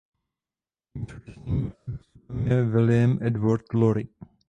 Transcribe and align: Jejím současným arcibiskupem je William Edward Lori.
Jejím 0.95 1.07
současným 1.09 1.65
arcibiskupem 1.67 2.47
je 2.47 2.63
William 2.65 3.17
Edward 3.23 3.73
Lori. 3.73 4.07